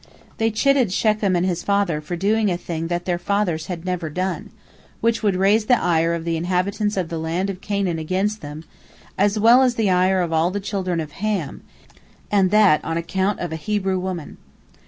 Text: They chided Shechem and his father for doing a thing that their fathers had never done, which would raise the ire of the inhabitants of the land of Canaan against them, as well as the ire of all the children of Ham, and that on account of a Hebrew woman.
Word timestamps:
They 0.39 0.49
chided 0.49 0.91
Shechem 0.91 1.35
and 1.35 1.45
his 1.45 1.61
father 1.61 2.01
for 2.01 2.15
doing 2.15 2.49
a 2.49 2.57
thing 2.57 2.87
that 2.87 3.05
their 3.05 3.19
fathers 3.19 3.67
had 3.67 3.85
never 3.85 4.09
done, 4.09 4.49
which 4.99 5.21
would 5.21 5.35
raise 5.35 5.65
the 5.65 5.79
ire 5.79 6.15
of 6.15 6.25
the 6.25 6.35
inhabitants 6.37 6.97
of 6.97 7.09
the 7.09 7.19
land 7.19 7.51
of 7.51 7.61
Canaan 7.61 7.99
against 7.99 8.41
them, 8.41 8.63
as 9.15 9.37
well 9.37 9.61
as 9.61 9.75
the 9.75 9.91
ire 9.91 10.21
of 10.21 10.33
all 10.33 10.49
the 10.49 10.59
children 10.59 10.99
of 10.99 11.11
Ham, 11.11 11.61
and 12.31 12.49
that 12.49 12.83
on 12.83 12.97
account 12.97 13.41
of 13.41 13.51
a 13.51 13.55
Hebrew 13.61 13.99
woman. 13.99 14.37